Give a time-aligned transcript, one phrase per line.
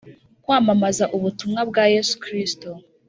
[0.43, 2.69] Kwamamaza ubutumwa bwa Yesu Kristo